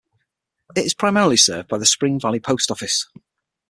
It 0.75 0.83
is 0.83 0.95
primarily 0.95 1.37
served 1.37 1.67
by 1.69 1.77
the 1.77 1.85
Spring 1.85 2.19
Valley 2.19 2.39
post 2.39 2.71
office. 2.71 3.05